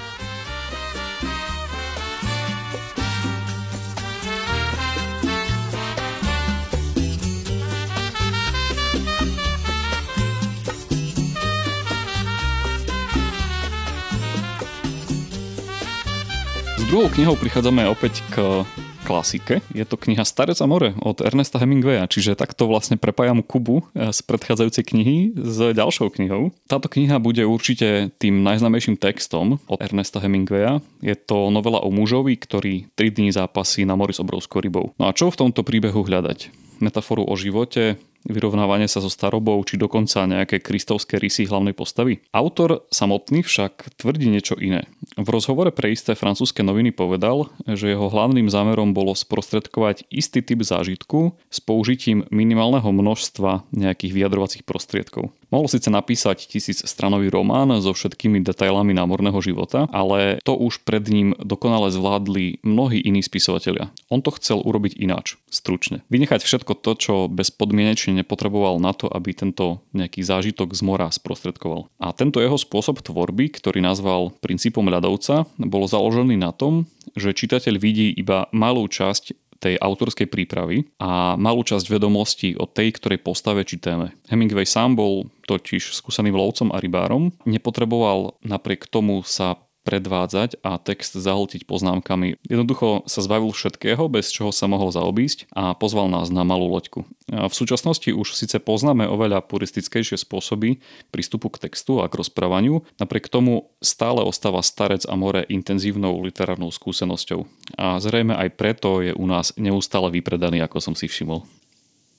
[16.96, 18.64] Druhou knihou prichádzame opäť k
[19.04, 19.60] klasike.
[19.76, 24.16] Je to kniha Starec a more od Ernesta Hemingwaya, čiže takto vlastne prepájam Kubu z
[24.24, 26.56] predchádzajúcej knihy s ďalšou knihou.
[26.72, 30.80] Táto kniha bude určite tým najznamejším textom od Ernesta Hemingwaya.
[31.04, 34.96] Je to novela o mužovi, ktorý 3 dní zápasí na mori s obrovskou rybou.
[34.96, 36.48] No a čo v tomto príbehu hľadať?
[36.80, 42.22] Metaforu o živote, vyrovnávanie sa so starobou či dokonca nejaké kristovské rysy hlavnej postavy.
[42.34, 44.90] Autor samotný však tvrdí niečo iné.
[45.16, 50.66] V rozhovore pre isté francúzske noviny povedal, že jeho hlavným zámerom bolo sprostredkovať istý typ
[50.66, 55.32] zážitku s použitím minimálneho množstva nejakých vyjadrovacích prostriedkov.
[55.54, 61.06] Mohol síce napísať tisíc stranový román so všetkými detailami námorného života, ale to už pred
[61.08, 63.94] ním dokonale zvládli mnohí iní spisovatelia.
[64.12, 66.04] On to chcel urobiť ináč, stručne.
[66.12, 71.88] Vynechať všetko to, čo bezpodmienečne nepotreboval na to, aby tento nejaký zážitok z mora sprostredkoval.
[71.98, 77.76] A tento jeho spôsob tvorby, ktorý nazval princípom ľadovca, bol založený na tom, že čitateľ
[77.80, 83.66] vidí iba malú časť tej autorskej prípravy a malú časť vedomostí o tej, ktorej postave
[83.66, 84.14] či téme.
[84.30, 87.34] Hemingway sám bol totiž skúseným lovcom a rybárom.
[87.50, 92.42] Nepotreboval napriek tomu sa predvádzať a text zahltiť poznámkami.
[92.50, 97.06] Jednoducho sa zbavil všetkého, bez čoho sa mohol zaobísť a pozval nás na malú loďku.
[97.30, 100.82] V súčasnosti už síce poznáme oveľa puristickejšie spôsoby
[101.14, 106.74] prístupu k textu a k rozprávaniu, napriek tomu stále ostáva starec a more intenzívnou literárnou
[106.74, 107.46] skúsenosťou.
[107.78, 111.46] A zrejme aj preto je u nás neustále vypredaný, ako som si všimol.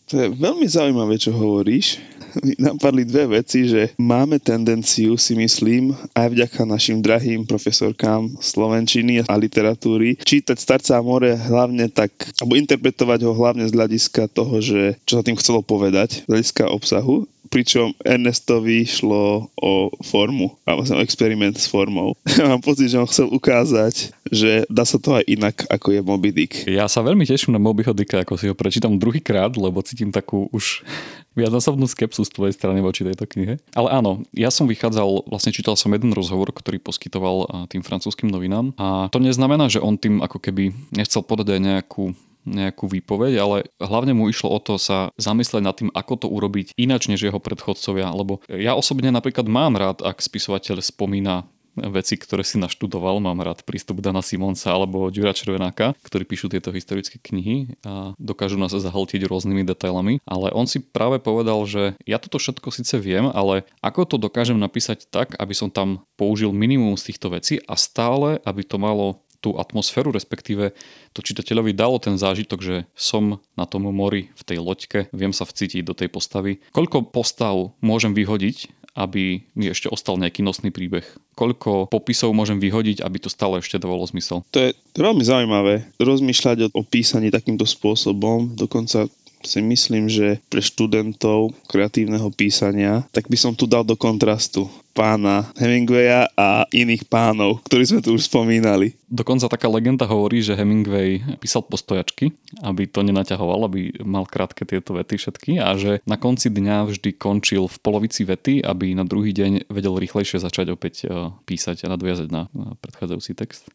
[0.07, 1.99] To je veľmi zaujímavé, čo hovoríš.
[2.63, 9.35] Napadli dve veci, že máme tendenciu, si myslím, aj vďaka našim drahým profesorkám slovenčiny a
[9.35, 14.95] literatúry, čítať Starca a more hlavne tak, alebo interpretovať ho hlavne z hľadiska toho, že
[15.03, 21.01] čo sa tým chcelo povedať, z hľadiska obsahu pričom Ernestovi šlo o formu, alebo som
[21.01, 22.19] experiment s formou.
[22.51, 26.31] Mám pocit, že on chcel ukázať, že dá sa to aj inak, ako je Moby
[26.35, 26.53] Dick.
[26.67, 30.51] Ja sa veľmi teším na Mobyho Dicka, ako si ho prečítam druhýkrát, lebo cítim takú
[30.51, 30.83] už
[31.39, 33.63] viacnásobnú skepsu z tvojej strany voči tejto knihe.
[33.77, 38.73] Ale áno, ja som vychádzal, vlastne čítal som jeden rozhovor, ktorý poskytoval tým francúzským novinám
[38.81, 42.05] a to neznamená, že on tým ako keby nechcel podať aj nejakú
[42.47, 46.79] nejakú výpoveď, ale hlavne mu išlo o to sa zamyslieť nad tým, ako to urobiť
[46.79, 52.41] inač než jeho predchodcovia, lebo ja osobne napríklad mám rád, ak spisovateľ spomína veci, ktoré
[52.41, 53.21] si naštudoval.
[53.21, 58.57] Mám rád prístup Dana Simonsa alebo Ďura Červenáka, ktorí píšu tieto historické knihy a dokážu
[58.57, 60.25] nás zahltiť rôznymi detailami.
[60.25, 64.57] Ale on si práve povedal, že ja toto všetko síce viem, ale ako to dokážem
[64.57, 69.21] napísať tak, aby som tam použil minimum z týchto vecí a stále, aby to malo
[69.47, 70.75] tú atmosféru, respektíve
[71.15, 75.47] to čitateľovi dalo ten zážitok, že som na tom mori v tej loďke, viem sa
[75.47, 76.59] vcítiť do tej postavy.
[76.75, 81.05] Koľko postav môžem vyhodiť, aby mi ešte ostal nejaký nosný príbeh?
[81.37, 84.43] Koľko popisov môžem vyhodiť, aby to stále ešte dávalo zmysel?
[84.51, 88.57] To je veľmi zaujímavé rozmýšľať o, písaní takýmto spôsobom.
[88.57, 89.07] Dokonca
[89.47, 95.53] si myslím, že pre študentov kreatívneho písania, tak by som tu dal do kontrastu pána
[95.61, 98.97] Hemingwaya a iných pánov, ktorí sme tu už spomínali.
[99.13, 102.33] Dokonca taká legenda hovorí, že Hemingway písal postojačky,
[102.65, 107.13] aby to nenaťahoval, aby mal krátke tieto vety všetky a že na konci dňa vždy
[107.21, 111.93] končil v polovici vety, aby na druhý deň vedel rýchlejšie začať opäť eh, písať a
[111.93, 112.49] nadviazať na
[112.81, 113.69] predchádzajúci text.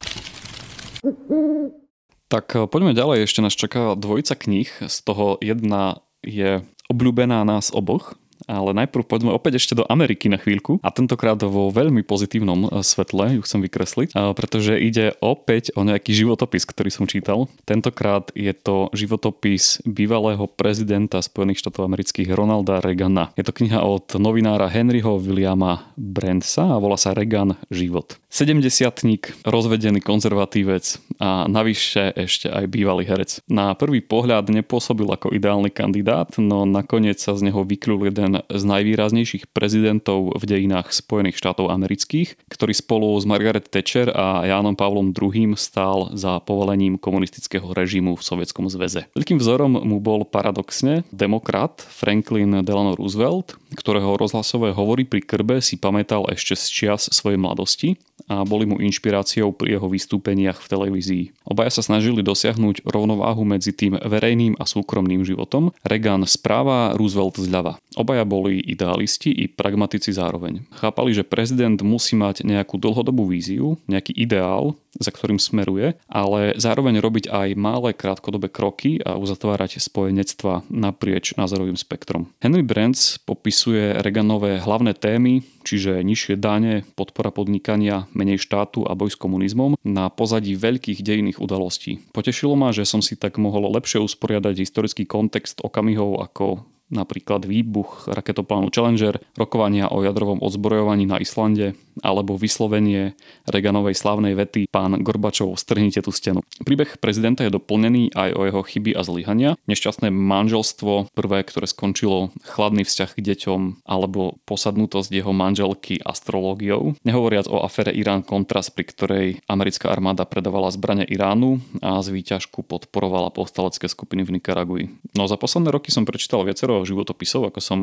[2.31, 7.75] Tak eh, poďme ďalej, ešte nás čaká dvojica kníh, z toho jedna je obľúbená nás
[7.75, 8.15] oboch,
[8.49, 12.81] ale najprv poďme opäť ešte do Ameriky na chvíľku a tentokrát vo veľmi pozitívnom e,
[12.81, 17.45] svetle ju chcem vykresliť, e, pretože ide opäť o nejaký životopis, ktorý som čítal.
[17.69, 23.29] Tentokrát je to životopis bývalého prezidenta Spojených štátov amerických Ronalda Reagana.
[23.37, 28.20] Je to kniha od novinára Henryho Williama Brentsa a volá sa Reagan život.
[28.31, 33.43] 70 rozvedený konzervatívec a navyše ešte aj bývalý herec.
[33.51, 38.63] Na prvý pohľad nepôsobil ako ideálny kandidát, no nakoniec sa z neho vyklul jeden z
[38.63, 45.11] najvýraznejších prezidentov v dejinách Spojených štátov amerických, ktorý spolu s Margaret Thatcher a Jánom Pavlom
[45.11, 49.11] II stál za povolením komunistického režimu v Sovietskom zväze.
[49.11, 55.75] Veľkým vzorom mu bol paradoxne demokrat Franklin Delano Roosevelt, ktorého rozhlasové hovory pri krbe si
[55.75, 57.99] pamätal ešte z čias svojej mladosti
[58.31, 61.25] a boli mu inšpiráciou pri jeho vystúpeniach v televízii.
[61.51, 65.75] Obaja sa snažili dosiahnuť rovnováhu medzi tým verejným a súkromným životom.
[65.83, 67.75] Reagan správa, Roosevelt zľava.
[67.99, 70.63] Obaja boli idealisti i pragmatici zároveň.
[70.71, 77.03] Chápali, že prezident musí mať nejakú dlhodobú víziu, nejaký ideál, za ktorým smeruje, ale zároveň
[77.03, 82.31] robiť aj malé krátkodobé kroky a uzatvárať spojenectva naprieč názorovým spektrom.
[82.39, 89.11] Henry Brands popisuje Reaganové hlavné témy, čiže nižšie dane, podpora podnikania, menej štátu a boj
[89.11, 91.99] s komunizmom na pozadí veľkých dejinných udalostí.
[92.13, 98.11] Potešilo ma, že som si tak mohol lepšie usporiadať historický kontext okamihov ako napríklad výbuch
[98.11, 101.73] raketoplánu Challenger, rokovania o jadrovom odzbrojovaní na Islande
[102.03, 103.15] alebo vyslovenie
[103.47, 106.39] Reaganovej slávnej vety pán Gorbačov, strhnite tú stenu.
[106.63, 109.51] Príbeh prezidenta je doplnený aj o jeho chyby a zlyhania.
[109.67, 116.95] Nešťastné manželstvo, prvé, ktoré skončilo chladný vzťah k deťom alebo posadnutosť jeho manželky astrológiou.
[117.03, 122.63] Nehovoriac o afére Irán Contras, pri ktorej americká armáda predávala zbrane Iránu a z výťažku
[122.63, 124.83] podporovala povstalecké skupiny v Nikaragui.
[125.15, 127.79] No za posledné roky som prečítal viacero životopisov, ako som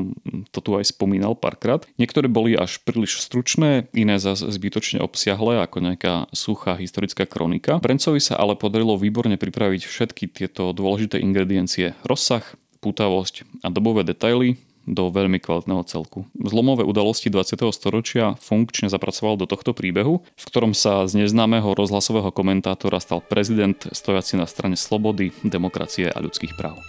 [0.50, 1.84] to tu aj spomínal párkrát.
[1.96, 7.80] Niektoré boli až príliš stručné, iné zase zbytočne obsiahle, ako nejaká suchá historická kronika.
[7.82, 11.98] Brencovi sa ale podarilo výborne pripraviť všetky tieto dôležité ingrediencie.
[12.04, 12.44] Rozsah,
[12.78, 14.58] pútavosť a dobové detaily,
[14.88, 16.24] do veľmi kvalitného celku.
[16.32, 17.61] Zlomové udalosti 20.
[17.76, 23.76] storočia funkčne zapracoval do tohto príbehu, v ktorom sa z neznámeho rozhlasového komentátora stal prezident
[23.92, 26.80] stojaci na strane slobody, demokracie a ľudských práv.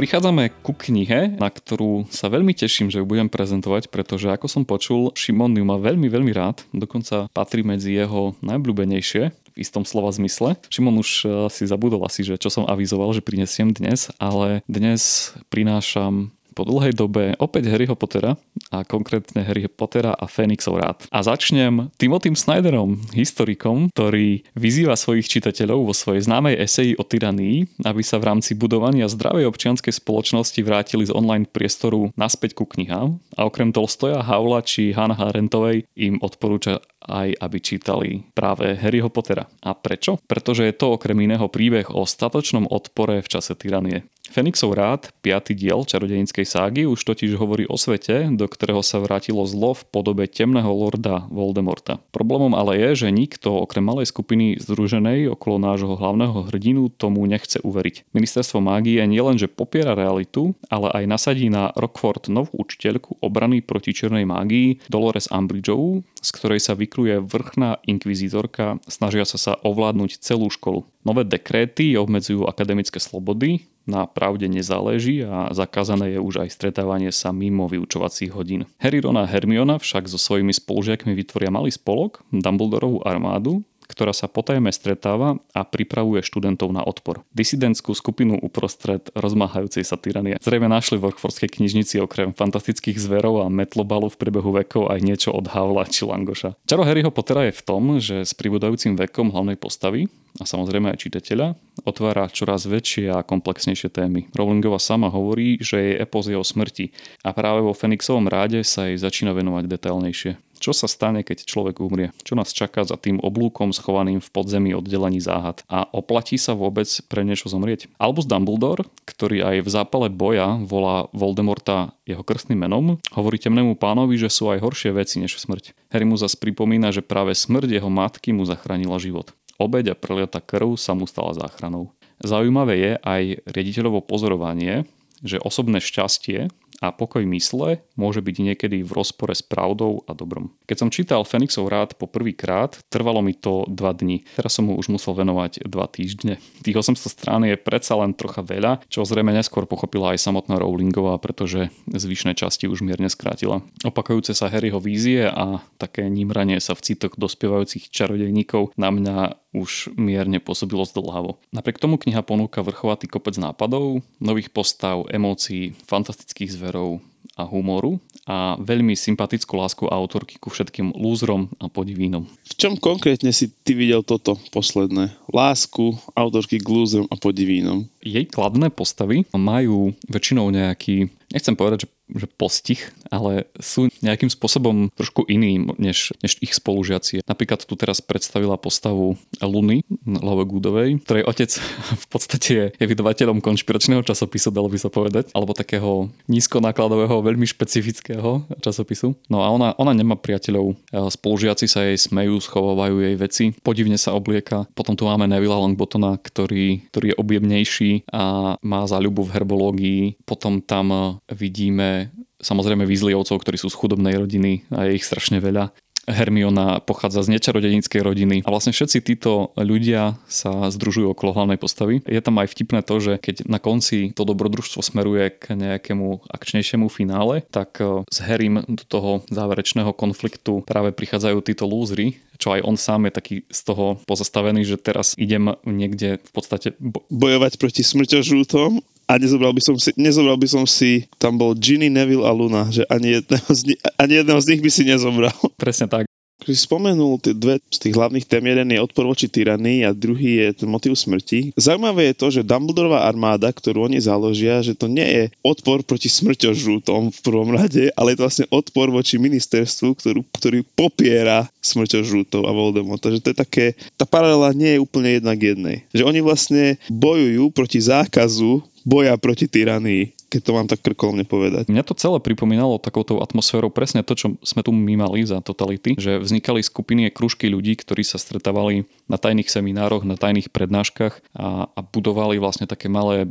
[0.00, 4.64] Prichádzame ku knihe, na ktorú sa veľmi teším, že ju budem prezentovať, pretože ako som
[4.64, 10.08] počul, Šimon ju má veľmi, veľmi rád, dokonca patrí medzi jeho najobľúbenejšie v istom slova
[10.08, 10.56] zmysle.
[10.72, 15.36] Šimon už eh, si zabudol asi, že čo som avizoval, že prinesiem dnes, ale dnes
[15.52, 18.36] prinášam po dlhej dobe opäť Harryho Pottera
[18.70, 21.06] a konkrétne Harryho Pottera a Fénixov rád.
[21.10, 27.66] A začnem Timothym Snyderom, historikom, ktorý vyzýva svojich čitateľov vo svojej známej eseji o tyranii,
[27.86, 33.18] aby sa v rámci budovania zdravej občianskej spoločnosti vrátili z online priestoru naspäť ku knihám
[33.38, 39.48] a okrem Tolstoja, Haula či Hannah Arentovej im odporúča aj aby čítali práve Harryho Pottera.
[39.64, 40.20] A prečo?
[40.28, 44.04] Pretože je to okrem iného príbeh o statočnom odpore v čase tyranie.
[44.30, 49.42] Fenixov rád, piatý diel čarodejníckej ságy, už totiž hovorí o svete, do ktorého sa vrátilo
[49.42, 51.98] zlo v podobe temného lorda Voldemorta.
[52.14, 57.58] Problémom ale je, že nikto okrem malej skupiny združenej okolo nášho hlavného hrdinu tomu nechce
[57.58, 58.06] uveriť.
[58.14, 64.30] Ministerstvo mágie nielenže popiera realitu, ale aj nasadí na Rockford novú učiteľku obrany proti čiernej
[64.30, 70.90] mágii Dolores Umbridgeovú, z ktorej sa vykluje vrchná inkvizítorka, snažia sa sa ovládnuť celú školu.
[71.06, 77.30] Nové dekréty obmedzujú akademické slobody, na pravde nezáleží a zakázané je už aj stretávanie sa
[77.30, 78.66] mimo vyučovacích hodín.
[78.82, 84.30] Harry, Ron a Hermiona však so svojimi spolužiakmi vytvoria malý spolok, Dumbledorovú armádu, ktorá sa
[84.30, 87.26] potajme stretáva a pripravuje študentov na odpor.
[87.34, 90.38] Disidentskú skupinu uprostred rozmáhajúcej sa tyranie.
[90.38, 95.34] Zrejme našli v Rockfordskej knižnici okrem fantastických zverov a metlobalu v priebehu vekov aj niečo
[95.34, 96.54] od Havla či Langoša.
[96.70, 100.06] Čaro Harryho Pottera je v tom, že s pribúdajúcim vekom hlavnej postavy
[100.38, 104.30] a samozrejme aj čitateľa, otvára čoraz väčšie a komplexnejšie témy.
[104.30, 106.94] Rowlingova sama hovorí, že jej epos je o smrti
[107.26, 110.32] a práve vo Fenixovom ráde sa jej začína venovať detailnejšie.
[110.60, 112.12] Čo sa stane, keď človek umrie?
[112.20, 115.64] Čo nás čaká za tým oblúkom schovaným v podzemí oddelení záhad?
[115.72, 117.88] A oplatí sa vôbec pre niečo zomrieť?
[117.96, 124.20] Albus Dumbledore, ktorý aj v zápale boja volá Voldemorta jeho krstným menom, hovorí temnému pánovi,
[124.20, 125.72] že sú aj horšie veci než smrť.
[125.88, 129.32] Harry mu zase pripomína, že práve smrť jeho matky mu zachránila život.
[129.56, 131.88] Obeď a preliata krv sa mu stala záchranou.
[132.20, 134.84] Zaujímavé je aj riaditeľovo pozorovanie,
[135.24, 140.54] že osobné šťastie a pokoj mysle môže byť niekedy v rozpore s pravdou a dobrom.
[140.64, 144.24] Keď som čítal Fenixov rád po prvýkrát, trvalo mi to dva dni.
[144.38, 146.40] Teraz som mu už musel venovať dva týždne.
[146.64, 151.20] Tých 800 strán je predsa len trocha veľa, čo zrejme neskôr pochopila aj samotná Rowlingová,
[151.20, 153.60] pretože zvyšné časti už mierne skrátila.
[153.84, 159.16] Opakujúce sa Harryho vízie a také nímranie sa v citoch dospievajúcich čarodejníkov na mňa
[159.50, 161.42] už mierne pôsobilo zdlhavo.
[161.50, 167.00] Napriek tomu kniha ponúka vrchovatý kopec nápadov, nových postav, emócií, fantastických zverov
[167.40, 167.96] a humoru
[168.28, 172.28] a veľmi sympatickú lásku autorky ku všetkým lúzrom a podivínom.
[172.28, 175.16] V čom konkrétne si ty videl toto posledné?
[175.32, 177.88] Lásku autorky k lúzrom a podivínom?
[178.04, 184.88] Jej kladné postavy majú väčšinou nejaký, nechcem povedať, že že postih, ale sú nejakým spôsobom
[184.94, 187.26] trošku iný než, než ich spolužiaci.
[187.26, 191.50] Napríklad tu teraz predstavila postavu Luny Lovegoodovej, ktorej otec
[191.94, 198.46] v podstate je vydavateľom konšpiračného časopisu, dalo by sa povedať, alebo takého nízkonákladového, veľmi špecifického
[198.62, 199.18] časopisu.
[199.28, 200.78] No a ona, ona nemá priateľov.
[200.90, 204.64] Spolužiaci sa jej smejú, schovávajú jej veci, podivne sa oblieka.
[204.72, 210.02] Potom tu máme Nevilla Longbotona, ktorý, ktorý je objemnejší a má záľubu v herbológii.
[210.24, 211.99] Potom tam vidíme
[212.40, 215.74] samozrejme výzliovcov, ktorí sú z chudobnej rodiny a je ich strašne veľa.
[216.08, 222.00] Hermiona pochádza z nečarodenickej rodiny a vlastne všetci títo ľudia sa združujú okolo hlavnej postavy.
[222.08, 226.88] Je tam aj vtipné to, že keď na konci to dobrodružstvo smeruje k nejakému akčnejšiemu
[226.88, 232.64] finále, tak e, s Harrym do toho záverečného konfliktu práve prichádzajú títo lúzry, čo aj
[232.64, 236.72] on sám je taký z toho pozastavený, že teraz idem niekde v podstate...
[236.80, 241.58] Bo- bojovať proti smrťožrútom a nezobral by som si, nezobral by som si, tam bol
[241.58, 244.82] Ginny, Neville a Luna, že ani jedného z, nich, ani jedného z nich by si
[244.86, 245.34] nezobral.
[245.58, 246.09] Presne tak.
[246.40, 249.92] Keď si spomenul tie dve z tých hlavných tém, jeden je odpor voči tyranii a
[249.92, 251.52] druhý je ten motiv smrti.
[251.54, 256.08] Zaujímavé je to, že Dumbledorová armáda, ktorú oni založia, že to nie je odpor proti
[256.08, 262.48] smrťožrútom v prvom rade, ale je to vlastne odpor voči ministerstvu, ktorú, ktorý popiera smrťožrútov
[262.48, 263.12] a Voldemorta.
[263.12, 263.66] Že to je také,
[264.00, 265.76] tá paralela nie je úplne jedna k jednej.
[265.92, 271.66] Že oni vlastne bojujú proti zákazu boja proti tyranii keď to mám tak krkolomne povedať.
[271.66, 275.98] Mňa to celé pripomínalo takouto atmosférou presne to, čo sme tu my mali za totality,
[275.98, 281.18] že vznikali skupiny a kružky ľudí, ktorí sa stretávali na tajných seminároch, na tajných prednáškach
[281.34, 283.26] a, a budovali vlastne také malé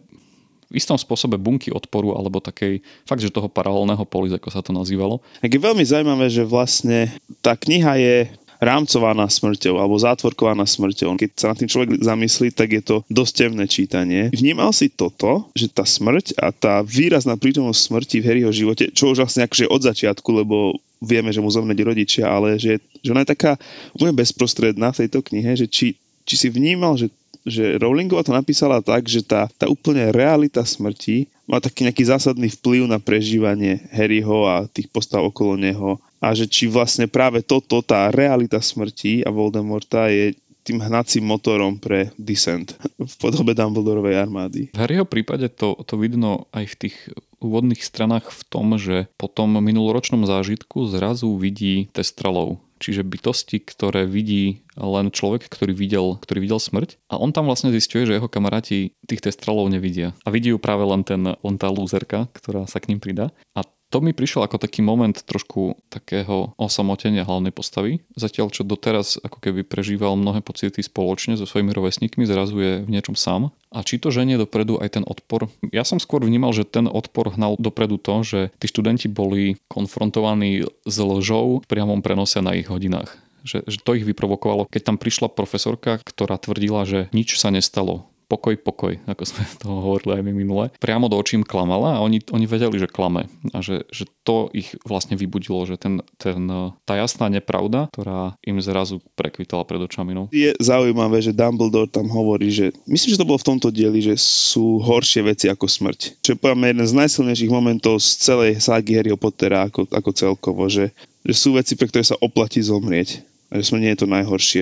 [0.69, 4.69] v istom spôsobe bunky odporu alebo takej fakt, že toho paralelného polis, ako sa to
[4.69, 5.17] nazývalo.
[5.41, 7.09] Tak je veľmi zaujímavé, že vlastne
[7.41, 8.17] tá kniha je
[8.59, 11.15] rámcovaná smrťou alebo zátvorkovaná smrťou.
[11.15, 14.27] Keď sa na tým človek zamyslí, tak je to dosť temné čítanie.
[14.35, 19.15] Vnímal si toto, že tá smrť a tá výrazná prítomnosť smrti v Harryho živote, čo
[19.15, 23.23] už vlastne akože od začiatku, lebo vieme, že mu zomreli rodičia, ale že, že ona
[23.23, 23.55] je taká
[23.95, 25.95] úplne bezprostredná v tejto knihe, že či,
[26.27, 27.09] či si vnímal, že
[27.47, 32.51] že Rowlingova to napísala tak, že tá, tá úplne realita smrti má taký nejaký zásadný
[32.51, 37.79] vplyv na prežívanie Harryho a tých postav okolo neho a že či vlastne práve toto,
[37.83, 40.35] tá realita smrti a Voldemorta je
[40.69, 44.61] tým hnacím motorom pre Descent v podobe Dumbledorovej armády.
[44.75, 46.95] V Harryho prípade to, to vidno aj v tých
[47.39, 52.61] úvodných stranách v tom, že po tom minuloročnom zážitku zrazu vidí testralov.
[52.79, 56.95] Čiže bytosti, ktoré vidí len človek, ktorý videl, ktorý videl smrť.
[57.11, 60.15] A on tam vlastne zistuje, že jeho kamaráti tých testralov nevidia.
[60.23, 63.35] A vidí ju práve len, ten, len tá lúzerka, ktorá sa k ním pridá.
[63.51, 68.05] A to mi prišiel ako taký moment trošku takého osamotenia hlavnej postavy.
[68.13, 72.89] Zatiaľ, čo doteraz ako keby prežíval mnohé pocity spoločne so svojimi rovesníkmi, zrazu je v
[72.89, 73.49] niečom sám.
[73.73, 75.49] A či to ženie dopredu aj ten odpor?
[75.73, 80.65] Ja som skôr vnímal, že ten odpor hnal dopredu to, že tí študenti boli konfrontovaní
[80.85, 84.67] s lžou v priamom prenose na ich hodinách že, že to ich vyprovokovalo.
[84.67, 89.77] Keď tam prišla profesorka, ktorá tvrdila, že nič sa nestalo, pokoj, pokoj, ako sme toho
[89.81, 93.59] hovorili aj my minule, priamo do očím klamala a oni, oni vedeli, že klame a
[93.65, 96.45] že, že to ich vlastne vybudilo, že ten, ten,
[96.85, 100.13] tá jasná nepravda, ktorá im zrazu prekvitala pred očami.
[100.13, 100.29] No.
[100.29, 104.13] Je zaujímavé, že Dumbledore tam hovorí, že myslím, že to bolo v tomto dieli, že
[104.21, 106.21] sú horšie veci ako smrť.
[106.21, 110.69] Čo je poviem jeden z najsilnejších momentov z celej ságy Harryho Pottera ako, ako celkovo,
[110.69, 110.93] že,
[111.25, 113.25] že sú veci, pre ktoré sa oplatí zomrieť.
[113.49, 114.61] A že smrť nie je to najhoršie.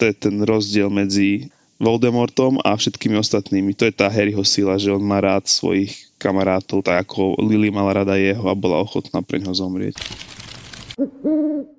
[0.00, 1.52] To je ten rozdiel medzi
[1.84, 3.76] Voldemortom a všetkými ostatnými.
[3.76, 7.92] To je tá Harryho sila, že on má rád svojich kamarátov, tak ako Lily mala
[7.92, 10.00] rada jeho a bola ochotná pre ňo zomrieť.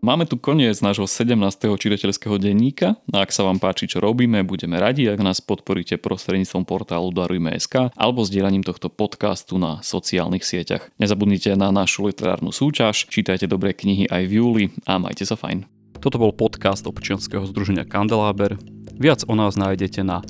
[0.05, 1.33] Máme tu koniec nášho 17.
[1.65, 2.99] čitateľského denníka.
[3.09, 7.95] A ak sa vám páči, čo robíme, budeme radi, ak nás podporíte prostredníctvom portálu Darujme.sk
[7.95, 10.93] alebo sdielaním tohto podcastu na sociálnych sieťach.
[11.01, 15.65] Nezabudnite na našu literárnu súťaž, čítajte dobré knihy aj v júli a majte sa fajn.
[16.03, 18.59] Toto bol podcast občianskeho združenia Kandeláber.
[18.99, 20.21] Viac o nás nájdete na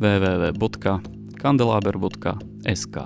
[0.00, 2.96] www.kandelaber.sk.